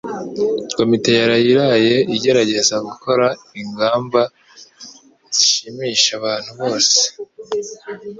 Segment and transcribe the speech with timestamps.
[0.77, 3.25] Komite yaraye iraye igerageza gukora
[3.61, 4.21] ingamba
[5.35, 6.97] zishimisha abantu bose.